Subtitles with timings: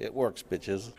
[0.00, 0.90] it works, bitches.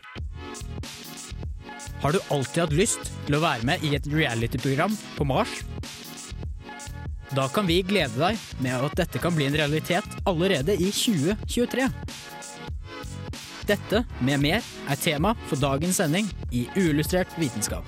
[2.02, 5.60] Har du alltid hatt lyst til å være med i et reality-program på Mars?
[7.32, 11.86] Da kan vi glede deg med at dette kan bli en realitet allerede i 2023.
[13.70, 17.86] Dette med mer er tema for dagens sending i Uillustrert vitenskap.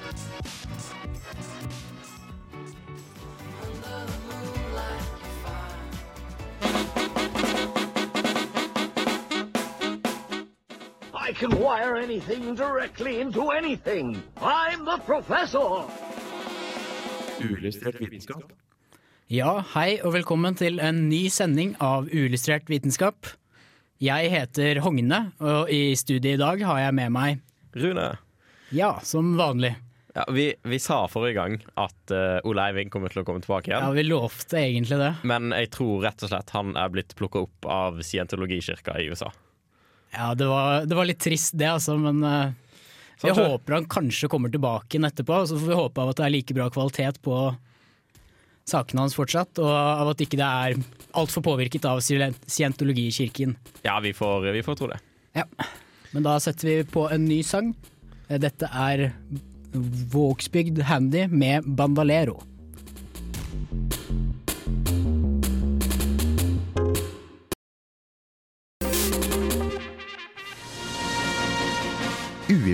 [11.44, 14.16] Can wire anything directly into anything.
[14.40, 15.84] I'm the professor.
[17.40, 18.52] Uillustrert vitenskap.
[19.28, 23.28] Ja, hei og velkommen til en ny sending av Uillustrert vitenskap.
[24.00, 27.42] Jeg heter Hogne, og i studiet i dag har jeg med meg
[27.76, 28.08] Rune,
[28.72, 29.74] Ja, som vanlig.
[30.14, 33.68] ja, vi, vi sa forrige gang at uh, Ole Eivind kommer til å komme tilbake
[33.68, 33.84] igjen.
[33.84, 35.14] Ja, vi lovte egentlig det.
[35.28, 39.34] Men jeg tror rett og slett han er blitt plukka opp av scientologikirka i USA.
[40.14, 42.52] Ja, det var, det var litt trist det, altså, men eh,
[43.20, 45.40] Sånn jeg håper han kanskje kommer tilbake igjen etterpå.
[45.48, 47.38] Så får vi håpe av at det er like bra kvalitet på
[48.68, 50.76] sakene hans fortsatt, og av at ikke det er
[51.20, 53.54] altfor påvirket av scien- scientologikirken.
[53.84, 54.98] Ja, vi får, vi får tro det.
[55.36, 55.44] Ja.
[56.14, 57.74] Men da setter vi på en ny sang.
[58.28, 59.10] Eh, Dette er
[59.74, 62.40] Vågsbygd Handy med Bandalero.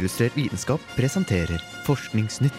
[0.01, 2.53] Uillustrert vitenskap presenterer Forskningsnytt.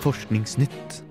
[0.00, 1.04] Forskningsnytt.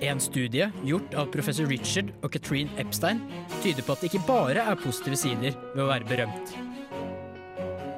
[0.00, 3.24] En studie gjort av professor Richard og Katrine Epstein
[3.62, 6.56] tyder på at det ikke bare er positive sider ved å være berømt.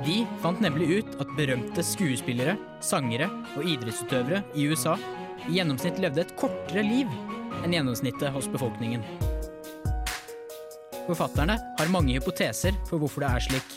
[0.07, 4.95] De fant nemlig ut at berømte skuespillere, sangere og idrettsutøvere i USA
[5.49, 7.11] i gjennomsnitt levde et kortere liv
[7.65, 9.05] enn gjennomsnittet hos befolkningen.
[11.07, 13.77] Forfatterne har mange hypoteser for hvorfor det er slik.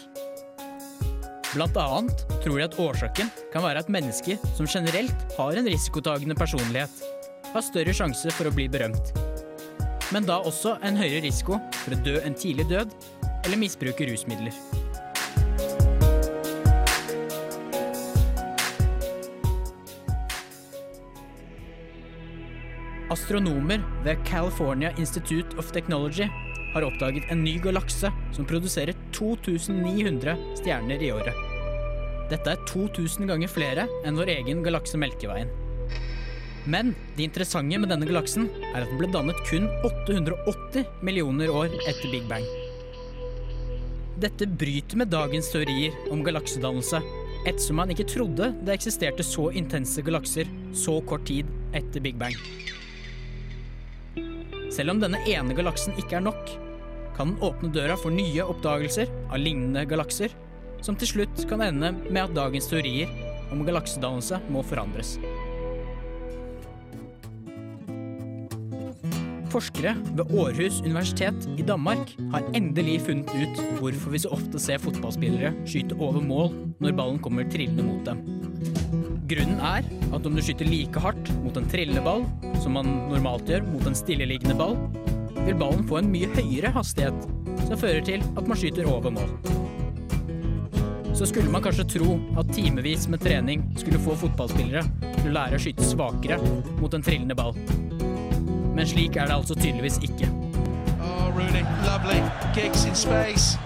[1.53, 6.37] Blant annet tror de at årsaken kan være at mennesker som generelt har en risikotagende
[6.37, 6.91] personlighet,
[7.49, 9.13] har større sjanse for å bli berømt.
[10.13, 12.93] Men da også en høyere risiko for å dø en tidlig død
[13.45, 14.53] eller misbruke rusmidler.
[23.29, 26.25] Astronomer ved California Institute of Technology
[26.73, 31.37] har oppdaget en ny galakse som produserer 2900 stjerner i året.
[32.31, 35.51] Dette er 2000 ganger flere enn vår egen galakse Melkeveien.
[36.65, 41.69] Men det interessante med denne galaksen er at den ble dannet kun 880 millioner år
[41.83, 42.49] etter Big Bang.
[44.25, 47.03] Dette bryter med dagens teorier om galaksedannelse,
[47.45, 51.45] ettersom man ikke trodde det eksisterte så intense galakser så kort tid
[51.77, 52.33] etter Big Bang.
[54.69, 56.51] Selv om denne ene galaksen ikke er nok,
[57.17, 60.31] kan den åpne døra for nye oppdagelser av lignende galakser,
[60.85, 63.11] som til slutt kan ende med at dagens teorier
[63.51, 65.17] om galaksedannelse må forandres.
[69.49, 74.81] Forskere ved Århus universitet i Danmark har endelig funnet ut hvorfor vi så ofte ser
[74.83, 78.21] fotballspillere skyte over mål når ballen kommer trillende mot dem.
[79.29, 82.23] Grunnen er at om du skyter like hardt mot en trillende ball
[82.63, 84.73] som man normalt gjør mot en stilleliggende ball,
[85.45, 87.27] vil ballen få en mye høyere hastighet,
[87.67, 89.29] som fører til at man skyter over mål.
[91.13, 94.81] Så skulle man kanskje tro at timevis med trening skulle få fotballspillere
[95.19, 96.39] til å lære å skyte svakere
[96.79, 97.53] mot en trillende ball.
[98.73, 100.31] Men slik er det altså tydeligvis ikke.
[101.03, 102.23] Oh, Rooney, lovely.
[102.57, 103.59] Giggs in space.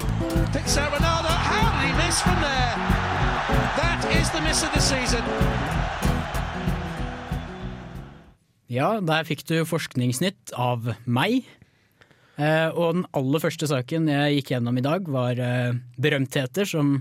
[0.52, 0.76] Picks.
[0.76, 3.13] How did he miss from there?
[3.50, 5.24] That is the miss of the season.
[8.72, 11.44] Ja, der fikk du forskningsnytt av meg.
[12.40, 16.96] Eh, og den aller første saken jeg gikk gjennom i dag, var eh, berømtheter som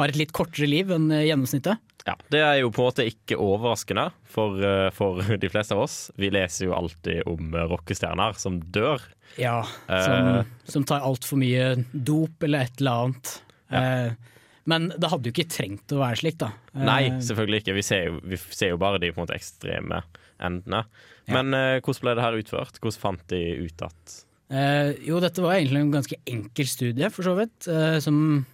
[0.00, 1.78] har et litt kortere liv enn eh, gjennomsnittet.
[2.06, 4.58] Ja, Det er jo på en måte ikke overraskende for,
[4.94, 5.98] for de fleste av oss.
[6.18, 9.06] Vi leser jo alltid om rockestjerner som dør.
[9.38, 13.36] Ja, som, som, som tar altfor mye dop eller et eller annet.
[13.70, 14.34] Eh,
[14.66, 16.48] Men det hadde jo ikke trengt å være slik, da.
[16.74, 17.74] Nei, Eh, selvfølgelig ikke.
[17.76, 20.02] Vi ser jo, vi ser jo bare de på en måte ekstreme
[20.42, 20.84] endene.
[21.28, 22.80] Men eh, hvordan ble det her utført?
[22.82, 27.26] Hvordan fant de ut at Eh, jo, dette var egentlig en ganske enkel studie, for
[27.26, 28.46] så vidt, eh, som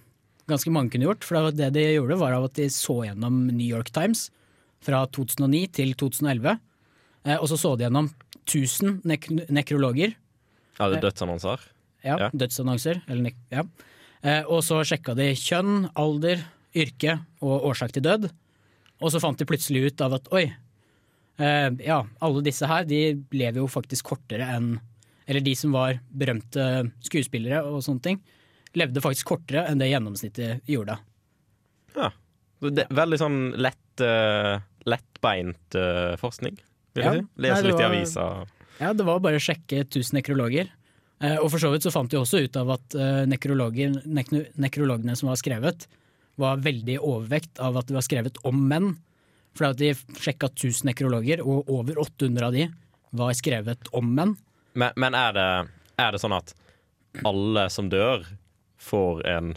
[0.49, 1.23] ganske mange kunne gjort.
[1.23, 4.31] For det de gjorde, var at de så gjennom New York Times
[4.81, 6.57] fra 2009 til 2011.
[7.25, 8.09] Eh, og så så de gjennom
[8.47, 10.15] 1000 nek nekrologer.
[10.79, 11.59] Ja, det Eh, er dødsannonser?
[12.03, 12.29] Ja, Ja.
[12.33, 13.03] dødsannonser.
[13.07, 13.61] Eller, nek- ja.
[14.23, 16.43] Eh, og så sjekka de kjønn, alder,
[16.75, 18.29] yrke og årsak til død.
[19.03, 20.45] Og så fant de plutselig ut av at oi,
[21.37, 23.01] eh, ja, alle disse her de
[23.35, 24.75] lever jo faktisk kortere enn
[25.25, 28.17] Eller de som var berømte skuespillere og sånne ting,
[28.75, 30.97] levde faktisk kortere enn det gjennomsnittet gjorde.
[31.95, 32.09] Ja.
[32.59, 36.57] Så Det er veldig sånn lett, uh, lettbeint uh, forskning,
[36.93, 37.21] vil jeg Ja.
[37.21, 37.27] si.
[37.45, 38.25] Lese litt i avisa.
[38.81, 40.67] Ja, det var bare å sjekke 1000 nekrologer.
[41.23, 45.31] Eh, og for så vidt så fant de også ut av at eh, nekrologene som
[45.31, 45.87] var skrevet,
[46.41, 48.95] var veldig overvekt av at de var skrevet om menn.
[49.53, 52.67] For at de sjekka 1000 nekrologer, og over 800 av de
[53.13, 54.33] var skrevet om menn.
[54.73, 55.49] Men, men er, det,
[56.01, 56.55] er det sånn at
[57.23, 58.25] alle som dør,
[58.81, 59.53] får en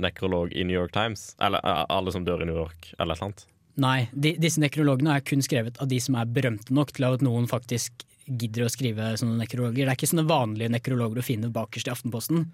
[0.00, 1.30] nekrolog i New York Times?
[1.40, 3.46] Eller alle som dør i New York, eller et eller annet?
[3.80, 7.22] Nei, de, disse nekrologene er kun skrevet av de som er berømte nok til at
[7.24, 9.84] noen faktisk gidder å skrive sånne nekrologer.
[9.84, 12.44] Det er ikke sånne vanlige nekrologer du finner bakerst i Aftenposten.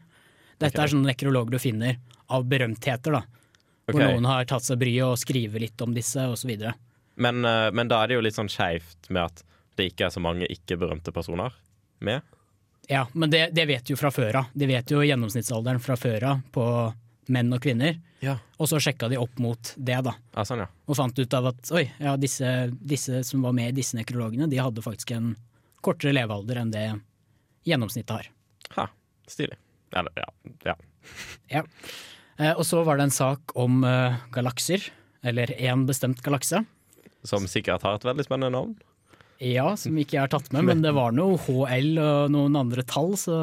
[0.57, 0.85] Dette okay.
[0.85, 1.99] er sånne nekrologer du finner
[2.33, 3.25] av berømtheter, da.
[3.87, 6.51] Hvor noen har tatt seg bryet og skrive litt om disse, osv.
[7.17, 9.45] Men, eh, men da er det jo litt sånn skeivt med at
[9.79, 11.55] det ikke er så mange ikke-berømte personer
[12.05, 12.25] med.
[12.91, 14.53] Ja, men det, det vet jo fra før av.
[14.55, 16.67] De vet jo gjennomsnittsalderen fra før av på
[17.35, 17.99] menn og kvinner.
[18.23, 18.37] Ja.
[18.63, 20.15] Og så sjekka de opp mot det, da.
[20.35, 20.69] Ja, sånn, ja.
[20.87, 24.49] Og fant ut av at oi, ja, disse, disse som var med i disse nekrologene,
[24.51, 25.35] de hadde faktisk en
[25.87, 26.87] kortere levealder enn det
[27.67, 28.29] gjennomsnittet har.
[28.77, 28.89] Ha,
[29.31, 29.59] stilig.
[29.97, 30.29] Eller, ja.
[30.73, 30.77] ja.
[31.53, 31.63] Ja.
[32.37, 34.83] Eh, og så var det en sak om eh, galakser,
[35.27, 36.65] eller én bestemt galakse.
[37.27, 38.75] Som sikkert har et veldig spennende navn.
[39.43, 42.85] Ja, som ikke jeg har tatt med, men det var noe HL og noen andre
[42.89, 43.39] tall, så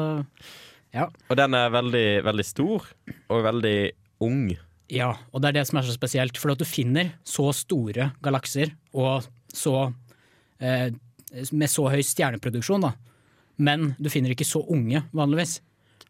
[0.94, 1.08] ja.
[1.30, 2.86] Og den er veldig, veldig stor
[3.32, 3.78] og veldig
[4.22, 4.54] ung.
[4.92, 6.38] Ja, og det er det som er så spesielt.
[6.38, 9.88] For at du finner så store galakser og så
[10.62, 10.90] eh,
[11.52, 12.94] med så høy stjerneproduksjon, da.
[13.56, 15.60] Men du finner ikke så unge, vanligvis.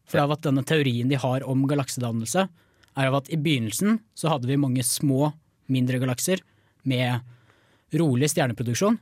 [0.08, 2.46] For av at denne teorien de har om galaksedannelse,
[2.94, 5.32] er av at i begynnelsen så hadde vi mange små,
[5.72, 6.42] mindre galakser
[6.86, 7.24] med
[7.98, 8.98] rolig stjerneproduksjon.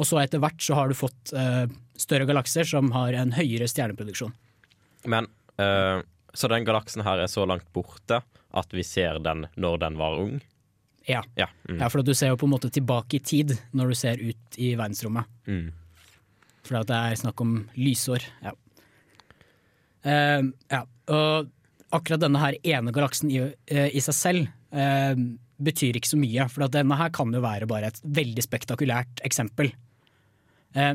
[0.00, 1.66] Og så etter hvert så har du fått uh,
[1.98, 4.32] større galakser som har en høyere stjerneproduksjon.
[5.08, 5.28] Men
[5.60, 6.00] uh,
[6.32, 8.20] Så den galaksen her er så langt borte
[8.50, 10.40] at vi ser den når den var ung?
[11.08, 11.22] Ja.
[11.34, 11.48] Ja.
[11.68, 11.78] Mm.
[11.80, 14.58] Ja, for du ser jo på en måte tilbake i tid når du ser ut
[14.60, 15.28] i verdensrommet.
[15.48, 15.70] Mm.
[16.66, 18.24] For det er snakk om lysår.
[18.44, 18.54] Ja.
[20.06, 20.84] Uh, ja.
[21.12, 21.50] Og
[21.90, 25.14] akkurat denne her ene galaksen i, uh, i seg selv uh,
[25.60, 26.46] betyr ikke så mye.
[26.52, 29.74] For denne her kan jo være bare et veldig spektakulært eksempel.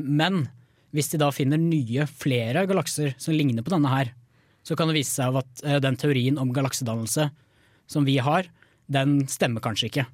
[0.02, 0.46] Men
[0.96, 4.08] hvis de da finner nye, flere galakser som ligner på denne her,
[4.64, 7.28] så kan det vise seg at den teorien om galaksedannelse
[7.86, 8.48] som vi har,
[8.92, 10.06] den stemmer kanskje ikke.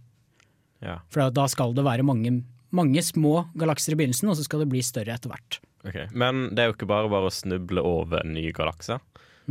[0.82, 0.98] Ja.
[1.12, 2.40] For da skal det være mange,
[2.74, 5.60] mange små galakser i begynnelsen, og så skal det bli større etter hvert.
[5.82, 6.06] Okay.
[6.14, 8.98] Men det er jo ikke bare bare å snuble over en ny galakse.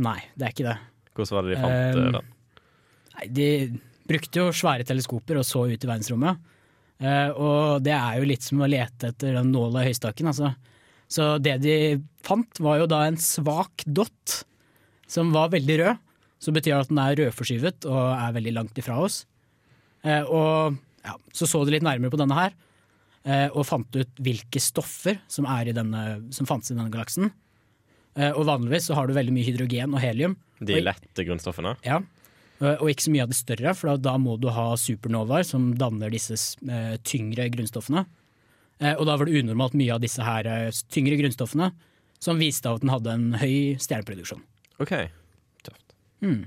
[0.02, 0.78] Nei, det er ikke det.
[1.12, 2.30] Hvordan var det de fant eh, Um, den?
[3.12, 3.48] Nei, de
[4.08, 6.48] brukte jo svære teleskoper og så ut i verdensrommet.
[7.02, 10.54] Uh, og det er jo litt som å lete etter den nåla i høystakken, altså.
[11.12, 11.76] Så det de
[12.24, 14.38] fant, var jo da en svak dott
[15.10, 16.00] som var veldig rød.
[16.42, 19.22] Så betyr det at den er rødforskyvet og er veldig langt ifra oss.
[20.02, 22.56] Eh, og ja, så så de litt nærmere på denne her,
[23.22, 26.02] eh, og fant ut hvilke stoffer som, er i denne,
[26.34, 27.30] som fantes i denne galaksen.
[28.18, 30.36] Eh, og vanligvis så har du veldig mye hydrogen og helium.
[30.62, 31.76] De lette grunnstoffene?
[31.86, 32.02] ja,
[32.62, 35.46] og og ikke så mye av det større, for da, da må du ha supernovaer
[35.46, 38.04] som danner disse eh, tyngre grunnstoffene.
[38.82, 41.72] Eh, og da var det unormalt mye av disse her eh, tyngre grunnstoffene
[42.22, 44.44] som viste at den hadde en høy stjerneproduksjon.
[44.82, 44.94] OK.
[46.22, 46.44] Mm.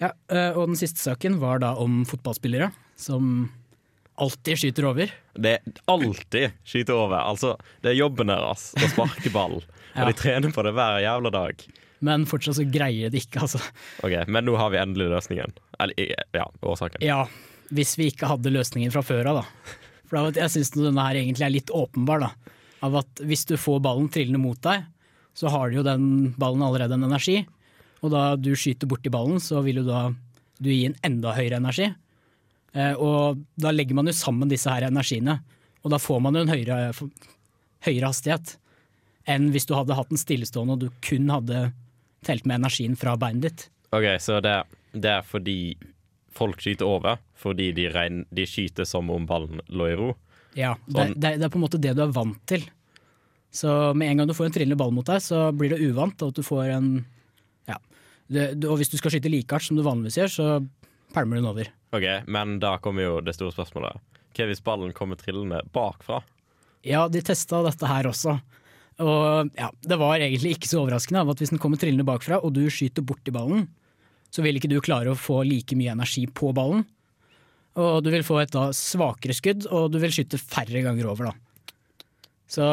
[0.00, 3.50] Ja, eh, og den siste saken var da om fotballspillere som
[4.20, 5.12] alltid skyter over.
[5.34, 7.18] Det er alltid skyter over.
[7.20, 9.60] Altså, det er jobben deres å sparke ball.
[9.94, 10.02] Ja.
[10.04, 11.64] Og de trener på det hver jævla dag.
[12.04, 13.60] Men fortsatt så greier de ikke, altså.
[14.06, 15.52] Ok, Men nå har vi endelig løsningen.
[15.80, 17.04] Eller ja, årsaken.
[17.04, 17.26] Ja,
[17.74, 19.76] hvis vi ikke hadde løsningen fra før av, da.
[20.10, 22.56] For jeg syns denne her egentlig er litt åpenbar, da.
[22.86, 24.86] Av at hvis du får ballen trillende mot deg,
[25.36, 27.42] så har jo den ballen allerede en energi.
[28.00, 30.06] Og da du skyter borti ballen, så vil jo da
[30.60, 31.90] du gi en enda høyere energi.
[32.72, 35.40] Eh, og da legger man jo sammen disse her energiene,
[35.82, 36.92] og da får man jo en høyere,
[37.86, 38.56] høyere hastighet
[39.30, 41.70] enn hvis du hadde hatt den stillestående og du kun hadde
[42.26, 43.66] telt med energien fra beinet ditt.
[43.92, 44.54] Ok, Så det,
[44.92, 45.76] det er fordi
[46.34, 50.10] folk skyter over fordi de, regn, de skyter som om ballen lå i ro.
[50.58, 51.14] Ja, Sånn.
[51.16, 52.64] det, det er på en måte det du er vant til.
[53.54, 56.22] Så med en gang du får en trillende ball mot deg, så blir det uvant
[56.26, 56.90] at du får en.
[58.30, 60.48] Det, og hvis du skal skyte likeart som du vanligvis gjør, så
[61.14, 61.70] pælmer du den over.
[61.96, 63.98] Ok, Men da kommer jo det store spørsmålet.
[64.36, 66.20] Hva hvis ballen kommer trillende bakfra?
[66.86, 68.38] Ja, de testa dette her også.
[69.00, 72.38] Og ja, det var egentlig ikke så overraskende av at hvis den kommer trillende bakfra,
[72.38, 73.66] og du skyter borti ballen,
[74.30, 76.84] så vil ikke du klare å få like mye energi på ballen.
[77.80, 81.30] Og du vil få et da svakere skudd, og du vil skyte færre ganger over,
[81.30, 81.66] da.
[82.50, 82.66] Så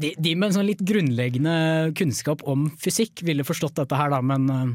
[0.00, 1.54] de, de med en sånn litt grunnleggende
[1.98, 4.70] kunnskap om fysikk ville forstått dette her, da, men eh,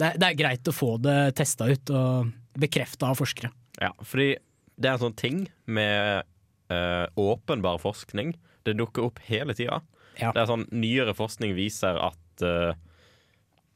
[0.00, 3.50] det, er- det er greit å få det testa ut og bekrefta av forskere.
[3.82, 4.30] Ja, fordi
[4.76, 6.24] det er en sånn ting med
[6.72, 8.34] uh, åpenbar forskning.
[8.64, 9.82] Det dukker opp hele tida.
[10.20, 10.32] Ja.
[10.32, 12.72] Det er sånn Nyere forskning viser at uh,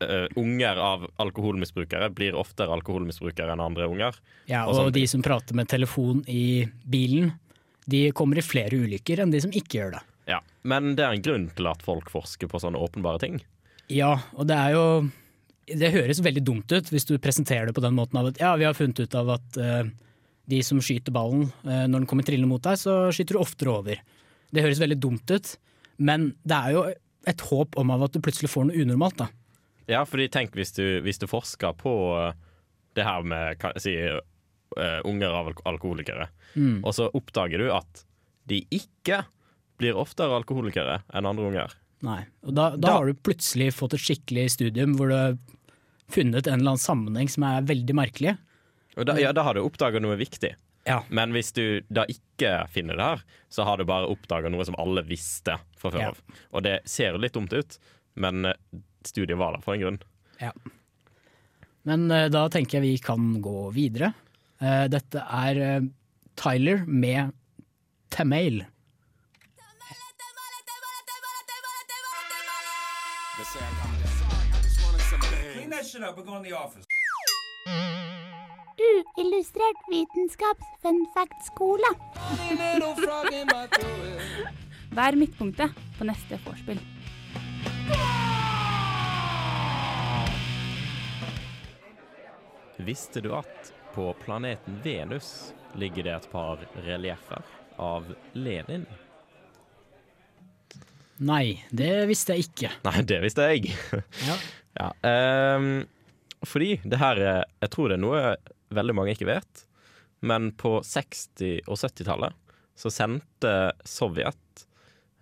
[0.05, 4.17] uh, unger av alkoholmisbrukere blir oftere alkoholmisbrukere enn andre unger.
[4.49, 7.35] Ja, Og og de som prater med telefon i bilen,
[7.91, 10.03] de kommer i flere ulykker enn de som ikke gjør det.
[10.63, 13.39] Men det er en grunn til at folk forsker på sånne åpenbare ting.
[13.91, 14.85] Ja, og det er jo
[15.71, 18.57] Det høres veldig dumt ut hvis du presenterer det på den måten av at ja,
[18.59, 19.85] vi har funnet ut av at uh,
[20.51, 23.71] de som skyter ballen uh, når den kommer trillende mot deg, så skyter du oftere
[23.77, 24.01] over.
[24.51, 25.53] Det høres veldig dumt ut,
[26.03, 26.83] men det er jo
[27.31, 29.29] et håp om av at du plutselig får noe unormalt, da.
[29.87, 32.35] Ja, fordi tenk hvis du, hvis du forsker på eh,
[32.99, 34.19] det her med hva sier,
[34.75, 36.81] eh, unger av alkoholikere, Mm.
[36.83, 38.01] og så oppdager du at
[38.51, 39.21] de ikke
[39.81, 41.77] blir oftere alkoholikere enn andre unger.
[42.05, 42.23] Nei.
[42.47, 45.37] Og da, da, har du plutselig fått et skikkelig studium hvor du har
[46.11, 48.35] funnet en eller annen sammenheng som er veldig merkelig.
[48.99, 50.55] Og da, ja, da har du oppdaga noe viktig.
[50.89, 51.03] Ja.
[51.13, 54.79] Men hvis du da ikke finner det her, så har du bare oppdaga noe som
[54.81, 56.09] alle visste fra før Ja.
[56.11, 56.23] av.
[56.57, 57.79] Og det ser jo litt dumt ut,
[58.17, 58.57] men eh,
[59.07, 60.01] studiet var der for en grunn.
[60.41, 60.53] Ja.
[61.89, 64.15] Men eh, da tenker jeg vi kan gå videre.
[64.61, 65.85] Eh, dette er
[66.41, 67.37] Tyler med
[68.11, 68.65] Tamail.
[75.55, 76.17] Clean that shit up.
[76.17, 76.85] We're going to the office.
[79.17, 81.91] Uillustrert vitenskaps fun fact-skole.
[84.97, 86.79] Vær midtpunktet på neste vorspiel.
[92.77, 97.43] Visste du at på planeten Venus ligger det et par relieffer
[97.77, 98.87] av Lenin?
[101.21, 102.71] Nei, det visste jeg ikke.
[102.87, 103.73] Nei, det visste jeg.
[104.27, 104.37] Ja.
[104.81, 104.89] ja,
[105.57, 105.67] um,
[106.49, 108.23] fordi det her er Jeg tror det er noe
[108.73, 109.65] veldig mange ikke vet.
[110.25, 112.37] Men på 60- og 70-tallet
[112.81, 113.55] så sendte
[113.89, 114.65] Sovjet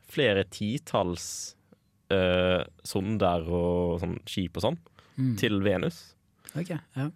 [0.08, 1.56] flere titalls
[2.14, 4.78] uh, sonder og sånn skip og sånn
[5.18, 5.32] Mm.
[5.34, 5.96] til Venus.
[6.54, 7.08] Ok, ja.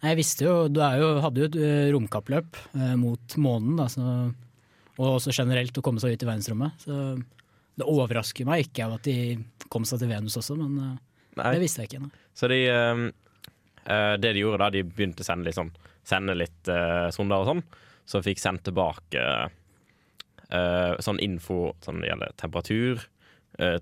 [0.00, 4.04] Jeg visste jo, du jo, hadde jo et eh, romkappløp eh, mot månen, da, så,
[4.96, 6.80] og også generelt å komme seg ut i verdensrommet.
[6.80, 6.96] Så
[7.78, 9.16] det overrasker meg ikke at de
[9.72, 10.96] kom seg til Venus også, men eh,
[11.38, 11.52] Nei.
[11.54, 12.02] det visste jeg ikke.
[12.06, 12.24] Nei.
[12.36, 15.72] Så de eh, Det de gjorde da, de begynte å sende litt sånn
[16.10, 17.60] Sende litt uh, sonder og sånn.
[18.08, 23.04] Så fikk sendt tilbake uh, sånn info som gjelder temperatur,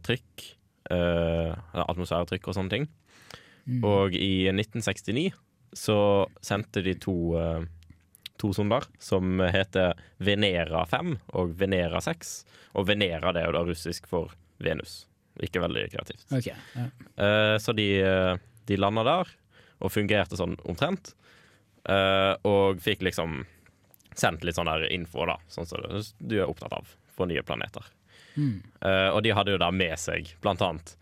[0.02, 0.42] trykk,
[0.90, 2.88] atmosfæretrykk og sånne ting.
[3.71, 3.87] Mm.
[3.87, 5.30] Og i 1969
[5.78, 5.99] så
[6.45, 7.14] sendte de to,
[8.38, 12.33] to sonder som heter Venera 5 og Venera 6.
[12.78, 15.02] Og Venera det er jo da russisk for Venus.
[15.42, 16.26] Ikke veldig kreativt.
[16.33, 16.87] Okay, ja.
[17.25, 18.35] Eh, så de, eh,
[18.66, 19.30] de landa der
[19.78, 21.14] og fungerte sånn omtrent.
[21.88, 23.45] Eh, og fikk liksom
[24.18, 25.85] sendt litt sånn der info, da, sånn som
[26.18, 27.87] du er opptatt av for nye planeter.
[28.35, 28.59] Mm.
[28.83, 30.95] Eh, og de hadde jo da med seg blant annet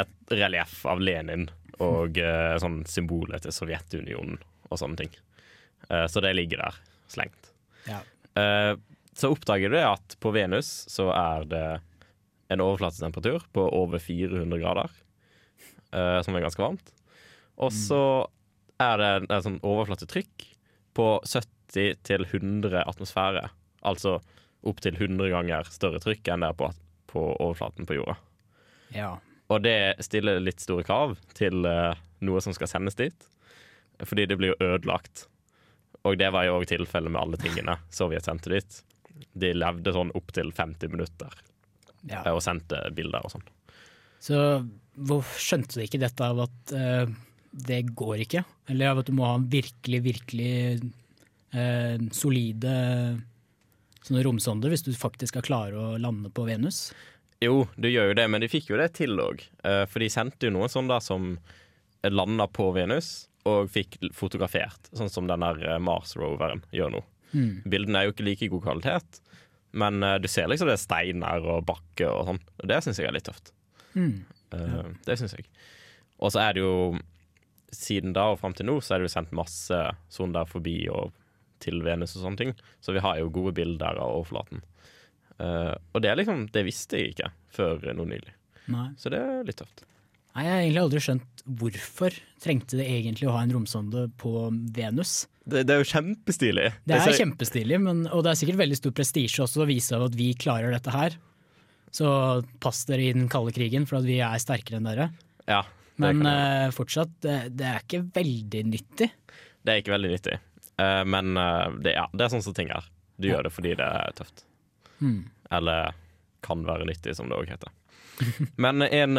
[0.00, 1.48] et relieff av Lenin
[1.78, 2.16] og
[2.58, 5.12] sånn symbolet til Sovjetunionen og sånne ting.
[5.88, 6.78] Eh, så det ligger der
[7.08, 7.52] slengt.
[7.88, 8.00] Ja.
[8.38, 8.74] Eh,
[9.18, 11.66] så oppdager du at på Venus så er det
[12.48, 14.92] en overflatetemperatur på over 400 grader,
[15.92, 16.92] eh, som er ganske varmt.
[17.58, 18.02] Og så
[18.78, 20.44] er det et sånn overflatetrykk
[20.96, 23.48] på 70 til 100 atmosfære.
[23.86, 24.18] Altså
[24.66, 26.70] opptil 100 ganger større trykk enn det er på,
[27.10, 28.14] på overflaten på jorda.
[28.94, 29.16] Ja.
[29.50, 33.28] Og det stiller litt store krav til uh, noe som skal sendes dit.
[34.04, 35.26] Fordi det blir jo ødelagt.
[36.08, 38.80] Og det var jo òg tilfellet med alle tingene Sovjet sendte dit.
[39.38, 41.34] De levde sånn opptil 50 minutter
[42.08, 42.22] Ja.
[42.24, 43.46] eh, og sendte bilder og sånn.
[44.22, 44.38] Så
[44.98, 47.10] hvor skjønte du ikke dette av at uh,
[47.52, 48.42] det går ikke?
[48.70, 50.54] Eller av at du må ha en virkelig, virkelig
[51.54, 52.72] uh, solide
[54.02, 56.88] sånne romsonder hvis du faktisk skal klare å lande på Venus?
[57.44, 59.44] Jo, du gjør jo det, men de fikk jo det til òg.
[59.62, 61.36] For de sendte jo noen sånne som
[62.02, 67.04] landa på Venus, og fikk fotografert, sånn som den der eh, Mars-roveren gjør nå.
[67.32, 67.52] Mm.
[67.68, 69.20] Bildene er jo ikke like god kvalitet,
[69.78, 72.40] men uh, du ser liksom det er steiner og bakke og sånn.
[72.62, 73.52] Og det syns jeg er litt tøft.
[73.94, 74.24] Mm.
[74.56, 75.46] Eh, Det syns jeg.
[76.18, 76.98] Og så er det jo
[77.68, 79.76] Siden da og fram til nå så er det jo sendt masse
[80.08, 81.10] sonder forbi og
[81.60, 84.62] til Venus og sånne ting, så vi har jo gode bilder av overflaten.
[85.36, 88.32] Uh, og det er liksom Det visste jeg ikke før nå nylig.
[88.72, 88.86] Nei.
[88.96, 89.84] Så det er litt tøft.
[90.38, 94.32] Nei, Jeg har egentlig aldri skjønt hvorfor trengte det egentlig å ha en romsonde på
[94.76, 95.24] Venus.
[95.42, 96.66] Det, det er jo kjempestilig.
[96.86, 99.98] Det er ser- kjempestilig, men, og det er sikkert veldig stor prestisje også å vise
[99.98, 101.16] at vi klarer dette her.
[101.90, 102.06] Så
[102.62, 105.08] pass dere i den kalde krigen, for at vi er sterkere enn dere.
[105.48, 105.64] Ja,
[105.98, 109.08] Men uh, fortsatt, det, det er ikke veldig nyttig.
[109.64, 110.36] Det er ikke veldig nyttig.
[110.78, 112.86] uh, men uh, det, ja, det er sånn som ting er.
[113.18, 114.44] Du gjør det fordi det er tøft.
[115.00, 115.24] Hmm.
[115.50, 115.96] Eller
[116.46, 117.72] kan være nyttig, som det òg heter.
[118.62, 119.18] Men en,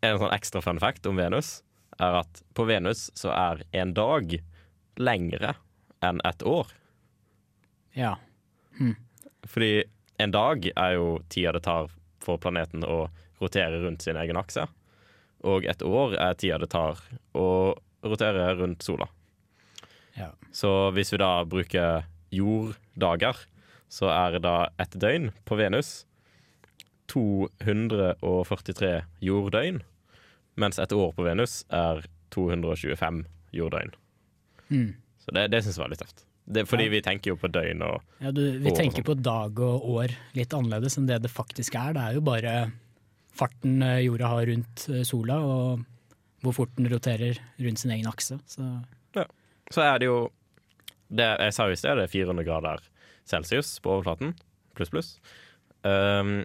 [0.00, 1.60] en sånn ekstra fun fact om Venus
[2.00, 4.32] er at på Venus så er en dag
[5.00, 5.54] lengre
[6.04, 6.70] enn et år.
[7.96, 8.16] Ja.
[9.44, 9.84] Fordi
[10.20, 11.90] en dag er jo tida det tar
[12.20, 13.08] for planeten å
[13.40, 14.66] rotere rundt sin egen akse.
[15.44, 17.00] Og et år er tida det tar
[17.36, 19.08] å rotere rundt sola.
[20.16, 20.32] Ja.
[20.52, 23.36] Så hvis vi da bruker jorddager,
[23.90, 26.04] så er det da et døgn på Venus
[27.10, 28.92] 243
[29.26, 29.80] jorddøgn,
[30.60, 33.22] mens et år på Venus er 225
[33.56, 33.94] jorddøgn.
[34.70, 34.90] Mm.
[35.24, 36.24] Så det, det syns jeg var litt tøft.
[36.50, 36.90] Det fordi Ja.
[36.96, 40.14] vi tenker jo på døgn og Ja, du, vi år tenker på dag og år
[40.34, 41.92] litt annerledes enn det det faktisk er.
[41.94, 42.54] Det er jo bare
[43.36, 45.84] farten eh, jorda har rundt eh, sola, og
[46.42, 48.38] hvor fort den roterer rundt sin egen akse.
[48.50, 48.64] Så
[49.16, 49.26] Ja.
[49.70, 50.30] Så er det jo
[51.10, 52.82] det, Jeg sa jo i sted det er 400 grader
[53.26, 54.34] celsius på overflaten.
[54.74, 55.08] Pluss, pluss.
[55.84, 56.44] Um,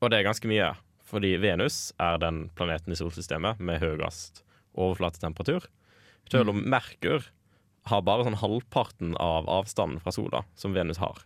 [0.00, 0.74] og det er ganske mye,
[1.10, 4.44] fordi Venus er den planeten i solsystemet med høyest
[4.78, 5.66] overflatetemperatur.
[6.30, 7.26] Selv om Merkur
[7.90, 11.24] har bare sånn halvparten av avstanden fra sola som Venus har.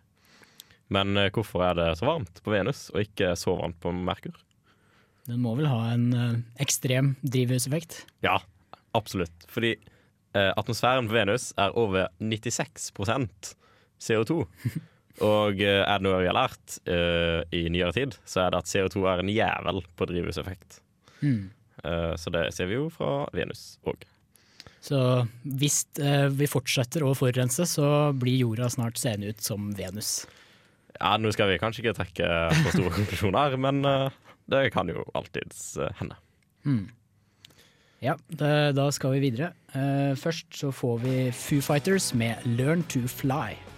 [0.92, 4.36] Men eh, hvorfor er det så varmt på Venus, og ikke så varmt på Merkur?
[5.28, 8.02] den må vel ha en eh, ekstrem drivhuseffekt.
[8.24, 8.38] Ja,
[8.96, 9.46] absolutt.
[9.48, 9.74] Fordi
[10.36, 13.54] eh, atmosfæren på Venus er over 96%
[14.04, 14.44] CO2.
[15.22, 18.64] Og eh, er det noe vi har lært uh, i nyere tid, så er det
[18.64, 20.80] at CO2 er en jævel på drivhuseffekt.
[21.20, 21.52] Mm.
[21.84, 24.02] Uh, så det ser vi jo fra Venus òg.
[24.84, 24.98] Så
[25.46, 27.86] hvis uh, vi fortsetter å forurense, så
[28.18, 30.24] blir jorda snart seende ut som Venus.
[30.98, 33.82] Ja, nå skal vi kanskje ikke trekke for store konklusjoner, men
[34.50, 36.18] det kan jo alltids hende.
[36.66, 36.86] Mm.
[38.04, 39.54] Ja, det, da skal vi videre.
[40.20, 43.73] Først så får vi Foo Fighters med 'Learn to Fly'.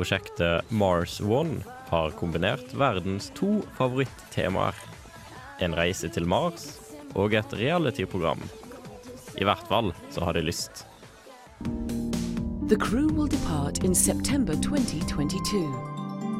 [0.00, 4.74] Prosjektet Mars One har kombinert verdens to favorittemaer.
[5.58, 6.78] En reise til Mars
[7.12, 8.40] og et reality-program.
[9.36, 10.86] I hvert fall så har de lyst.
[12.72, 15.68] The crew will depart in September 2022,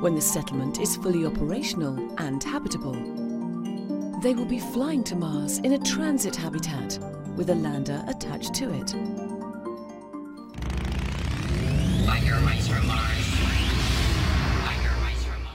[0.00, 2.96] when the settlement is fully operational and habitable.
[4.22, 6.98] They will be flying to Mars in a transit habitat
[7.36, 8.96] with a lander attached to it.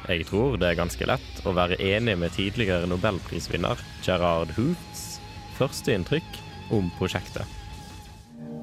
[0.05, 5.15] Jeg tror det er ganske lett å være enig med tidligere nobelprisvinner Gerard Hoots
[5.57, 6.37] førsteinntrykk
[6.75, 7.45] om prosjektet.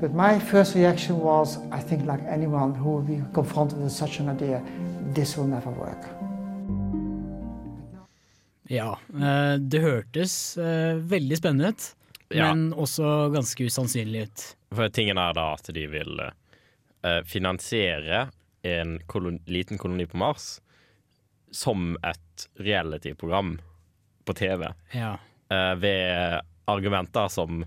[0.01, 4.21] But my first reaction was, I think like anyone who would be confronted with such
[4.21, 4.61] an idea,
[5.15, 6.07] this will never work.
[8.71, 11.89] Ja, eh, det hørtes eh, veldig spennende ut,
[12.33, 12.55] Ja.
[12.55, 14.45] men også ganske usannsynlig ut.
[14.73, 18.29] For tingen er da at de vil eh, finansiere
[18.65, 20.61] en kolon liten koloni på Mars
[21.53, 23.59] som et reality-program
[24.27, 24.67] på TV.
[24.97, 25.15] Ja.
[25.53, 27.65] uh, ved argumenter som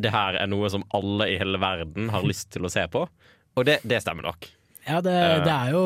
[0.00, 3.02] det her er noe som alle i hele verden har lyst til å se på.
[3.58, 4.46] Og det, det stemmer nok.
[4.86, 5.42] Ja, det, Eh.
[5.44, 5.82] det er jo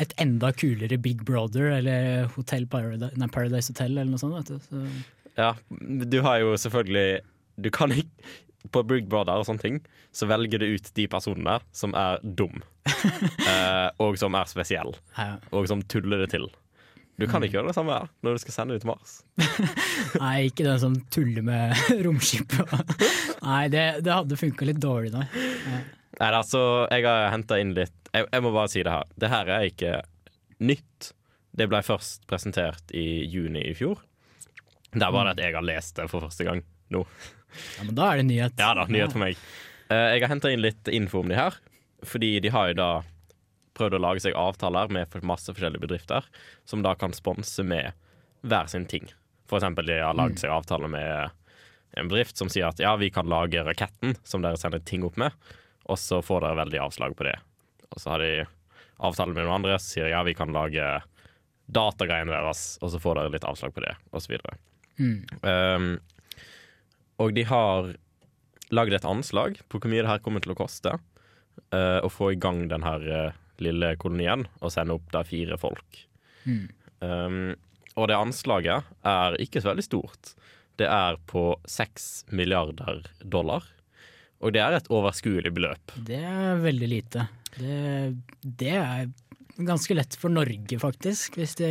[0.00, 4.48] et enda kulere Big Brother eller Hotel Paradise, nei, Paradise Hotel eller noe sånt.
[4.48, 4.70] Vet du.
[4.70, 5.50] Så, Ja,
[6.08, 7.20] du har jo selvfølgelig
[7.60, 8.06] Du kan ikke
[8.72, 9.80] På Big Brother og sånne ting
[10.14, 12.62] så velger du ut de personene som er dum.
[13.50, 14.96] eh, og som er spesielle.
[15.18, 15.36] Ja.
[15.52, 16.48] Og som tuller det til.
[17.20, 19.20] Du kan ikke gjøre det samme her når du skal sende ut Mars.
[20.22, 22.72] nei, ikke den som tuller med romskipet.
[23.44, 25.26] nei, det, det hadde funka litt dårlig, nei.
[26.18, 29.06] da, så jeg har henta inn litt jeg, jeg må bare si det her.
[29.18, 29.94] Det her er ikke
[30.62, 31.10] nytt.
[31.54, 34.02] Det ble først presentert i juni i fjor.
[34.94, 36.62] Det er bare at jeg har lest det for første gang
[36.94, 37.02] nå.
[37.78, 38.58] Ja, Men da er det nyhet.
[38.58, 39.36] Ja da, nyhet for meg.
[39.90, 41.56] Eh, jeg har henta inn litt info om de her,
[42.04, 42.88] fordi de har jo da
[43.74, 46.24] prøvd å lage seg avtaler med masse forskjellige bedrifter,
[46.64, 47.92] som da kan sponse med
[48.46, 49.08] hver sin ting.
[49.50, 50.40] For eksempel de har lagd Mm.
[50.44, 51.30] seg avtale med
[51.96, 55.16] en bedrift som sier at ja, vi kan lage raketten som dere sender ting opp
[55.20, 55.32] med,
[55.86, 57.36] og så får dere veldig avslag på det.
[57.92, 58.46] Og så har de
[59.00, 61.02] avtale med noen andre som sier ja, vi kan lage
[61.70, 64.56] datagreiene deres, og så får dere litt avslag på det, og så videre.
[64.98, 65.20] Mm.
[65.42, 65.86] Um,
[67.24, 67.94] og de har
[68.74, 72.32] lagd et anslag på hvor mye det her kommer til å koste uh, å få
[72.34, 76.02] i gang den her uh, lille kolonien og sende opp der fire folk.
[76.44, 76.66] Mm.
[77.00, 77.54] Um,
[77.94, 80.34] og det anslaget er ikke så veldig stort.
[80.80, 83.66] Det er på seks milliarder dollar.
[84.42, 85.94] Og det er et overskuelig beløp.
[86.08, 87.28] Det er veldig lite.
[87.54, 87.76] Det,
[88.42, 89.06] det er
[89.62, 91.38] ganske lett for Norge, faktisk.
[91.38, 91.70] Hvis de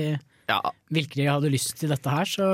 [0.94, 2.48] virkelig hadde lyst til dette her, så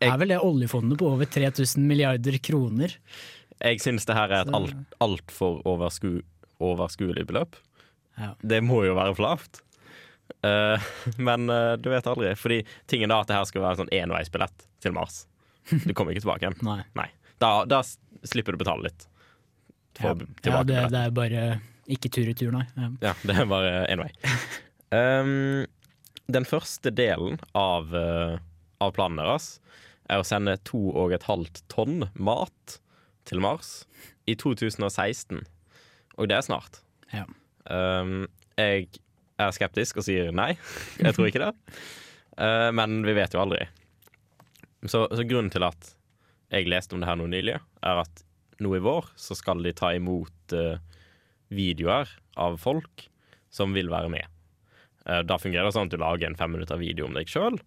[0.00, 2.96] er vel det oljefondet på over 3000 milliarder kroner.
[3.62, 4.52] Jeg syns det her er et
[5.00, 6.10] altfor alt- oversku,
[6.60, 7.56] overskuelig beløp.
[8.20, 8.34] Ja.
[8.40, 9.62] Det må jo være for lavt.
[10.44, 10.86] Eh,
[11.28, 12.34] men uh, du vet aldri.
[12.36, 15.24] Fordi tingen da at det her skal være en sånn enveisbillett til Mars.
[15.70, 16.82] Du kommer ikke tilbake igjen.
[16.96, 17.08] Nei.
[17.42, 17.82] Da, da
[18.26, 19.08] slipper du å betale litt.
[20.00, 20.12] Ja,
[20.44, 21.46] ja det, det er bare
[21.88, 22.66] ikke tur-retur, nei.
[22.76, 22.90] Ja.
[23.10, 24.10] Ja, det er bare én vei.
[24.92, 25.64] Um,
[26.36, 28.36] den første delen av, uh,
[28.82, 29.54] av planen deres
[30.10, 32.78] er å sende to og et halvt tonn mat
[33.26, 33.84] til Mars
[34.30, 35.42] i 2016.
[36.16, 36.80] Og det er snart.
[37.12, 37.26] Ja.
[37.66, 38.88] Um, jeg
[39.42, 40.54] er skeptisk og sier nei.
[41.02, 41.52] Jeg tror ikke det.
[42.36, 43.66] Uh, men vi vet jo aldri.
[44.86, 45.92] Så, så grunnen til at
[46.52, 48.22] jeg leste om det her nå nylig, er at
[48.62, 50.78] nå i vår så skal de ta imot uh,
[51.50, 53.08] videoer av folk
[53.52, 54.28] som vil være med.
[55.08, 57.58] Uh, da fungerer det sånn at du lager en fem minutter video om deg sjøl,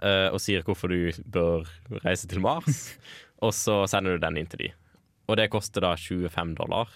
[0.00, 1.68] og sier hvorfor du bør
[2.04, 2.94] reise til Mars,
[3.44, 4.70] og så sender du den inn til de.
[5.28, 6.88] Og det koster da 25 dollar.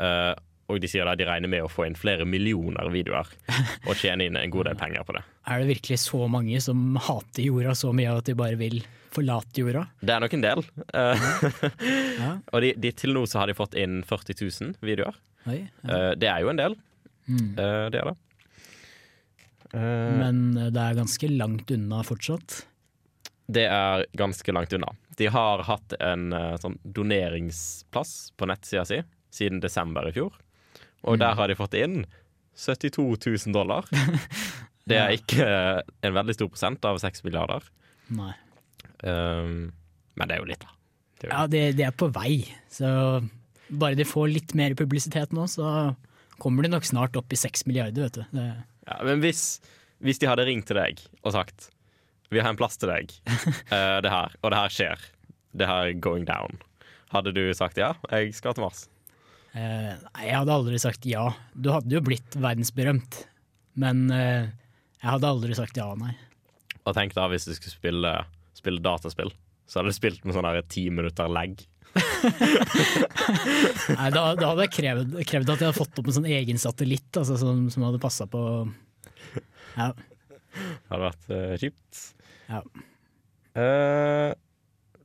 [0.00, 0.32] Uh,
[0.70, 3.28] og de sier da de regner med å få inn flere millioner videoer
[3.88, 5.24] og tjene inn en god del penger på det.
[5.50, 8.78] Er det virkelig så mange som hater jorda så mye at de bare vil
[9.10, 9.86] forlate jorda?
[9.98, 10.64] Det er nok en del.
[11.00, 15.16] Eh, og de, de, til nå så har de fått inn 40 000 videoer.
[15.48, 16.74] Oi, Eh, det er jo en del.
[17.26, 17.54] Mm.
[17.56, 18.16] Eh, det er det.
[19.72, 22.64] Eh, Men eh, det er ganske langt unna fortsatt.
[23.50, 24.92] Det er ganske langt unna.
[25.18, 29.00] De har hatt en eh, sånn doneringsplass på nettsida si
[29.34, 30.32] siden desember i fjor.
[31.02, 31.18] Og Mm.
[31.22, 32.04] der har de fått inn
[32.56, 33.84] 72 000 dollar.
[34.90, 35.44] Det er ikke
[36.02, 37.62] en veldig stor prosent av 6 milliarder.
[38.10, 38.32] Nei.
[39.04, 39.70] Um,
[40.18, 40.72] men det er jo litt, da.
[41.20, 42.40] Det jo Ja, det, det er på vei.
[42.72, 42.88] Så
[43.70, 45.94] bare de får litt mer publisitet nå, så
[46.42, 48.24] kommer de nok snart opp i seks milliarder, vet du.
[48.34, 48.48] Det,
[48.90, 49.60] Ja, men hvis,
[50.02, 51.70] hvis de hadde ringt til deg og sagt
[52.30, 53.12] Vi har en plass til deg,
[53.74, 55.04] eh, det her, og det her skjer,
[55.58, 56.60] det her er going down,
[57.14, 58.86] hadde du sagt ja, jeg skal til Mars?
[59.54, 61.24] eh, nei, jeg hadde aldri sagt ja.
[61.54, 63.24] Du hadde jo blitt verdensberømt,
[63.82, 64.50] men eh,
[65.00, 66.14] jeg hadde aldri sagt ja, nei.
[66.84, 68.14] Og tenk da hvis du skulle spille,
[68.56, 69.32] spille dataspill,
[69.66, 71.54] så hadde du spilt med sånn ti minutter lag.
[73.98, 76.60] Nei da, da hadde jeg krevd, krevd at jeg hadde fått opp en sånn egen
[76.60, 78.42] satellitt altså, som, som hadde passa på
[79.76, 79.92] Ja.
[80.50, 82.00] Det hadde vært uh, kjipt.
[82.50, 82.60] Ja.
[83.54, 84.30] Uh,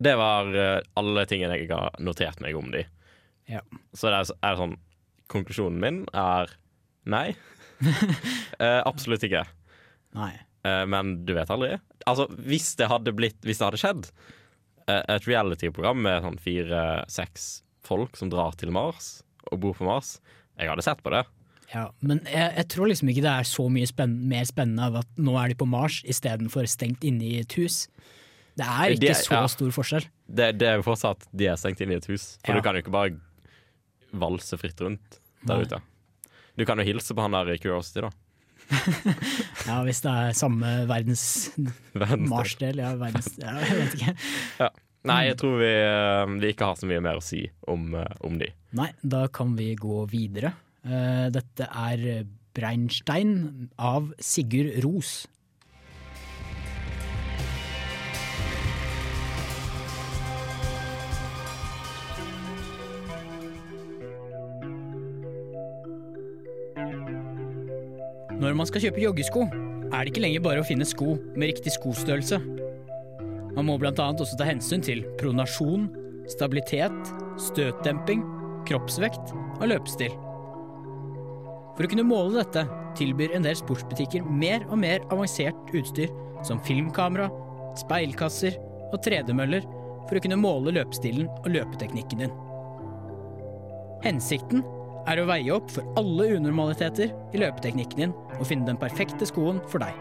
[0.02, 2.82] det var uh, alle tingene jeg har notert meg om de.
[3.52, 3.62] Ja.
[3.94, 4.76] Så det er, er sånn
[5.30, 6.52] Konklusjonen min er
[7.10, 7.28] nei.
[8.92, 9.42] Absolutt ikke.
[10.14, 10.34] Nei.
[10.86, 11.72] Men du vet aldri.
[12.06, 14.04] Altså, hvis det hadde blitt Hvis det hadde skjedd,
[14.92, 17.48] et reality-program med sånn fire-seks
[17.86, 19.20] folk som drar til Mars
[19.52, 20.20] og bor på Mars,
[20.58, 21.24] jeg hadde sett på det.
[21.74, 25.00] Ja, men jeg, jeg tror liksom ikke det er så mye spenn mer spennende av
[25.02, 27.88] at nå er de på Mars istedenfor stengt inne i et hus.
[28.56, 29.48] Det er ikke de, så ja.
[29.52, 30.06] stor forskjell.
[30.30, 32.36] Det, det er jo fortsatt de er stengt inne i et hus.
[32.46, 32.62] For Ja.
[32.62, 33.18] du kan jo ikke bare
[34.16, 35.66] valse fritt rundt der Nei.
[35.66, 35.82] ute.
[36.56, 38.14] Du kan jo hilse på han der i Curiosity, da.
[39.66, 41.26] Ja, hvis det er samme verdens
[41.96, 42.82] Marsdel Mars-del.
[42.84, 44.16] Ja, verdens, ja, jeg vet ikke.
[44.64, 44.72] Ja.
[45.06, 48.16] Nei, jeg tror vi, eh, vi ikke har så mye mer å si om, eh,
[48.26, 48.48] om de.
[48.78, 50.56] Nei, da kan vi gå videre.
[50.86, 52.26] Eh, Dette er
[52.56, 55.28] Breinstein av Sigurd Ros.
[68.46, 69.44] Når man skal kjøpe joggesko,
[69.90, 72.38] er det ikke lenger bare å finne sko med riktig skostørrelse.
[73.56, 73.94] Man må bl.a.
[73.96, 75.88] også ta hensyn til pronasjon,
[76.30, 77.10] stabilitet,
[77.42, 78.22] støtdemping,
[78.70, 80.14] kroppsvekt og løpestil.
[81.74, 82.68] For å kunne måle dette
[83.00, 86.14] tilbyr en del sportsbutikker mer og mer avansert utstyr
[86.46, 87.32] som filmkamera,
[87.82, 89.66] speilkasser og tredemøller
[90.06, 92.40] for å kunne måle løpestilen og løpeteknikken din.
[94.06, 94.62] Hensikten
[95.06, 99.62] er å veie opp for alle unormaliteter i løpeteknikken din og finne den perfekte skoen
[99.72, 99.94] for deg.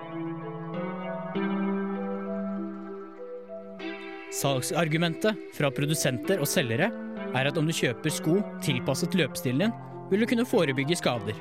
[4.34, 6.88] Salgsargumentet fra produsenter og selgere
[7.34, 9.74] er at om du kjøper sko tilpasset løpestilen din,
[10.10, 11.36] vil du kunne forebygge skader.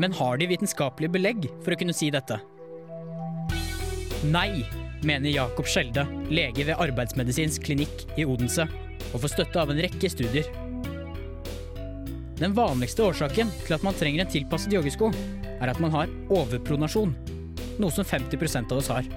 [0.00, 2.38] Men har de vitenskapelige belegg for å kunne si dette?
[4.30, 4.62] Nei,
[5.06, 8.68] mener Jakob Skjelde, lege ved Arbeidsmedisinsk klinikk i Odense,
[9.10, 10.46] og får støtte av en rekke studier.
[12.40, 15.10] Den vanligste årsaken til at man trenger en tilpasset joggesko,
[15.60, 17.12] er at man har overpronasjon,
[17.80, 19.08] noe som 50% av oss har.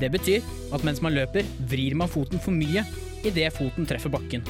[0.00, 0.42] Det betyr
[0.74, 2.82] at mens man løper, vrir man foten for mye
[3.24, 4.42] idet foten treffer bakken.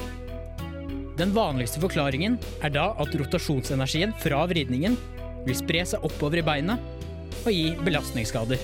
[1.15, 4.97] Den vanligste forklaringen er da at rotasjonsenergien fra vridningen
[5.45, 6.81] vil spre seg oppover i beinet
[7.45, 8.59] og gi belastningsskader.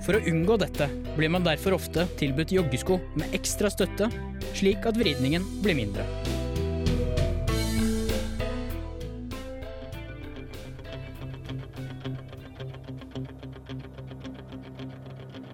[0.00, 4.08] For å unngå dette blir man derfor ofte tilbudt joggesko med ekstra støtte,
[4.56, 6.08] slik at vridningen blir mindre.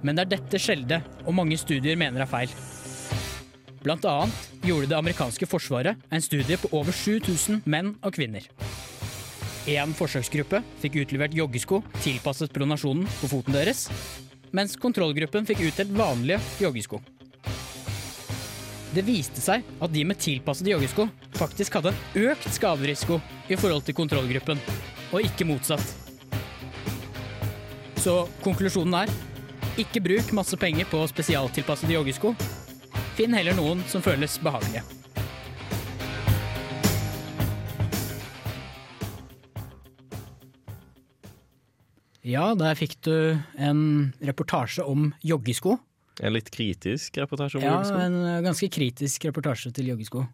[0.06, 2.52] Men det er dette sjelde, og mange studier mener er feil.
[3.82, 8.46] Blant annet gjorde det amerikanske forsvaret en studie på over 7000 menn og kvinner.
[9.66, 13.88] Én forsøksgruppe fikk utlevert joggesko tilpasset pronasjonen på foten deres,
[14.54, 17.02] mens kontrollgruppen fikk utdelt vanlige joggesko.
[18.94, 23.18] Det viste seg at de med tilpassede joggesko faktisk hadde en økt skaderisiko
[23.50, 24.62] i forhold til kontrollgruppen,
[25.10, 25.82] og ikke motsatt.
[28.00, 29.10] Så konklusjonen er
[29.80, 32.34] ikke bruk masse penger på spesialtilpassede joggesko.
[33.16, 34.84] Finn heller noen som føles behagelige.
[42.26, 43.12] Ja, der fikk du
[43.62, 43.82] en
[44.26, 45.76] reportasje om joggesko.
[46.24, 48.00] En litt kritisk reportasje om Ja, joggesko?
[48.02, 50.24] en eh, ganske kritisk reportasje til joggesko.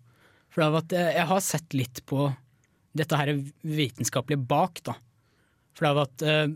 [0.53, 2.31] For det at jeg, jeg har sett litt på
[2.97, 3.33] dette her
[3.65, 4.95] vitenskapelige bak, da.
[5.77, 6.55] For det er at eh,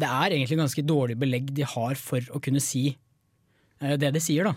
[0.00, 4.22] det er egentlig ganske dårlig belegg de har for å kunne si eh, det de
[4.22, 4.54] sier, da.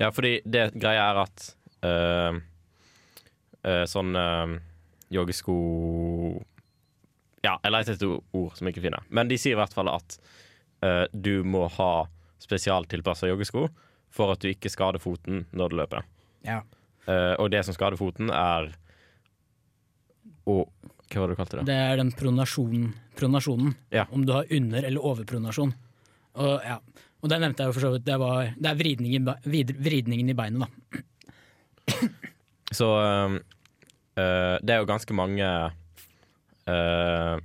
[0.00, 1.46] Ja, fordi det greia er at
[1.86, 2.40] øh,
[3.62, 4.56] øh, sånn øh,
[5.14, 5.56] joggesko
[7.44, 9.04] Ja, jeg leter etter ord som jeg ikke finner.
[9.14, 10.18] Men de sier i hvert fall at
[11.12, 11.90] du må ha
[12.44, 13.62] spesialtilpassa joggesko
[14.12, 16.02] for at du ikke skader foten når du løper.
[16.44, 16.58] Ja.
[17.40, 18.68] Og det som skader foten, er
[20.48, 20.68] og,
[21.14, 21.66] Hva var det du kalte det?
[21.70, 23.74] Det er den pronasjonen, pronasjonen.
[23.94, 24.08] Ja.
[24.10, 25.72] Om du har under- eller overpronasjon.
[26.34, 26.80] Og, ja.
[27.22, 28.06] og det nevnte jeg jo for så vidt.
[28.08, 29.30] Det, var, det er vridningen,
[29.86, 32.12] vridningen i beinet, da.
[32.74, 33.38] Så øh,
[34.18, 35.46] det er jo ganske mange
[36.66, 37.36] øh,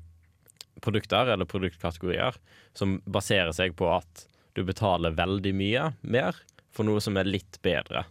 [0.81, 2.39] produkter eller produktkategorier
[2.73, 4.25] som baserer seg på at
[4.57, 6.39] du betaler veldig mye mer
[6.73, 8.05] for noe som er litt bedre.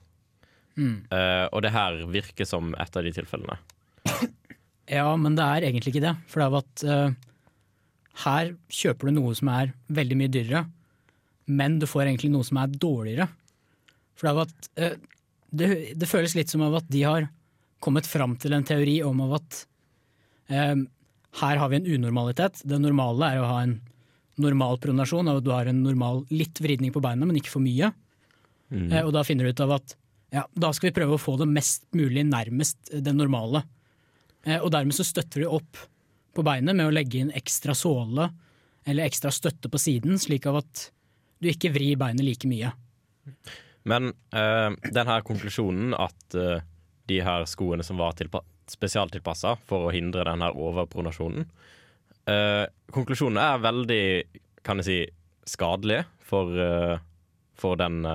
[0.78, 1.08] Mm.
[1.10, 3.56] Uh, og det her virker som et av de tilfellene.
[4.88, 6.14] Ja, men det er egentlig ikke det.
[6.30, 7.16] For det er at uh,
[8.24, 10.64] her kjøper du noe som er veldig mye dyrere,
[11.48, 13.28] men du får egentlig noe som er dårligere.
[14.18, 15.10] For det er at uh,
[15.48, 15.68] det,
[16.00, 17.28] det føles litt som av at de har
[17.84, 19.62] kommet fram til en teori om at
[20.52, 20.76] uh,
[21.42, 22.64] her har vi en unormalitet.
[22.64, 23.78] Det normale er å ha en
[24.38, 27.90] normal pronasjon, og du har en normal litt vridning på beina, men ikke for mye.
[28.70, 28.92] Mm.
[29.04, 29.94] Og da finner du ut av at
[30.34, 33.64] ja, da skal vi prøve å få det mest mulig nærmest det normale.
[34.46, 35.76] Eh, og dermed så støtter du opp
[36.36, 38.28] på beinet med å legge inn ekstra såle
[38.88, 40.84] eller ekstra støtte på siden, slik av at
[41.42, 42.70] du ikke vrir beinet like mye.
[43.88, 46.62] Men uh, den her konklusjonen at eh,
[47.08, 51.46] de her skoene som var tilpa spesialtilpassa for å hindre den her overpronasjonen
[52.28, 54.02] eh, Konklusjonen er veldig,
[54.66, 54.98] kan jeg si,
[55.48, 56.52] skadelig for,
[57.56, 58.10] for den De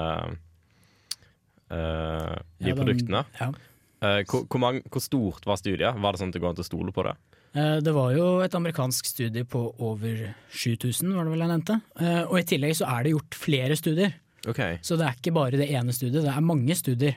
[1.73, 3.23] Ja, den- produktene.
[3.39, 3.47] ja.
[4.03, 5.95] Eh, hvor, hvor, mange, hvor stort var studiet?
[5.95, 7.13] Var det sånn at det går an å stole på det?
[7.55, 11.79] Eh, Det var jo et amerikansk studie på over 7000, var det vel jeg nevnte.
[12.01, 14.13] Eh, Og i tillegg så er det gjort flere studier.
[14.45, 14.79] Okay.
[14.83, 17.15] Så det er ikke bare det ene studiet, det er mange studier